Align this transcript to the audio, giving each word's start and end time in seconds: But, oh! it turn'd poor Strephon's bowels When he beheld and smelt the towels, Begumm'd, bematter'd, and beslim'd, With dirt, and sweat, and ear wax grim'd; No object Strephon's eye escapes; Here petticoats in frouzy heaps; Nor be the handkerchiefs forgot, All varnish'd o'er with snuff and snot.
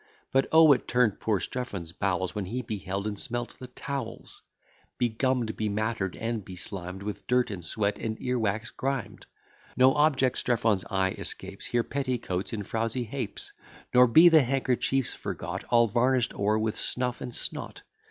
But, 0.31 0.47
oh! 0.51 0.71
it 0.71 0.87
turn'd 0.87 1.19
poor 1.19 1.39
Strephon's 1.39 1.91
bowels 1.91 2.33
When 2.33 2.45
he 2.45 2.63
beheld 2.63 3.05
and 3.05 3.19
smelt 3.19 3.59
the 3.59 3.67
towels, 3.67 4.41
Begumm'd, 4.97 5.55
bematter'd, 5.55 6.15
and 6.15 6.43
beslim'd, 6.43 7.03
With 7.03 7.27
dirt, 7.27 7.51
and 7.51 7.63
sweat, 7.63 7.99
and 7.99 8.19
ear 8.19 8.39
wax 8.39 8.71
grim'd; 8.71 9.27
No 9.77 9.93
object 9.93 10.39
Strephon's 10.39 10.85
eye 10.89 11.11
escapes; 11.11 11.67
Here 11.67 11.83
petticoats 11.83 12.51
in 12.51 12.63
frouzy 12.63 13.03
heaps; 13.05 13.53
Nor 13.93 14.07
be 14.07 14.27
the 14.27 14.41
handkerchiefs 14.41 15.13
forgot, 15.13 15.65
All 15.69 15.85
varnish'd 15.87 16.33
o'er 16.33 16.57
with 16.57 16.75
snuff 16.77 17.21
and 17.21 17.29
snot. 17.35 17.83